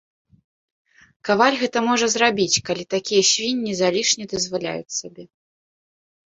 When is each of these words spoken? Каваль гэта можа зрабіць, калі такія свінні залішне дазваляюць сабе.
Каваль 1.27 1.57
гэта 1.63 1.83
можа 1.89 2.05
зрабіць, 2.13 2.61
калі 2.69 2.83
такія 2.95 3.23
свінні 3.33 3.77
залішне 3.83 4.23
дазваляюць 4.33 4.97
сабе. 4.99 5.23